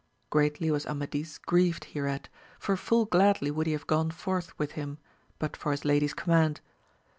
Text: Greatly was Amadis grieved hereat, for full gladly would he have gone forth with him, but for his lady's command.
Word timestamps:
Greatly 0.31 0.71
was 0.71 0.87
Amadis 0.87 1.37
grieved 1.37 1.83
hereat, 1.85 2.27
for 2.57 2.75
full 2.75 3.05
gladly 3.05 3.51
would 3.51 3.67
he 3.67 3.73
have 3.73 3.85
gone 3.85 4.09
forth 4.09 4.57
with 4.57 4.71
him, 4.71 4.97
but 5.37 5.55
for 5.55 5.69
his 5.69 5.85
lady's 5.85 6.15
command. 6.15 6.59